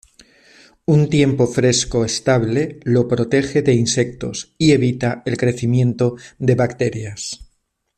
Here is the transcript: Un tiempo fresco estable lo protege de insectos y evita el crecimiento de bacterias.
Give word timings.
Un 0.95 1.01
tiempo 1.15 1.45
fresco 1.45 2.03
estable 2.03 2.79
lo 2.85 3.07
protege 3.07 3.61
de 3.61 3.73
insectos 3.73 4.55
y 4.57 4.71
evita 4.71 5.21
el 5.27 5.37
crecimiento 5.37 6.15
de 6.39 6.55
bacterias. 6.55 7.51